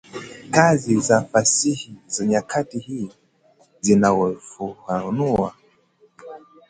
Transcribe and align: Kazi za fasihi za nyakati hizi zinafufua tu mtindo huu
Kazi 0.51 0.99
za 0.99 1.21
fasihi 1.21 1.95
za 2.07 2.25
nyakati 2.25 2.79
hizi 2.79 3.11
zinafufua 3.81 4.73
tu 5.01 5.07
mtindo 5.11 5.35
huu 5.37 5.51